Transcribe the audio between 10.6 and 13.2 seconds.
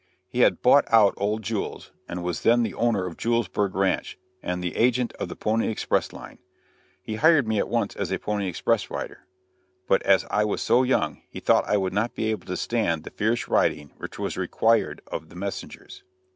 so young he thought I would not be able to stand the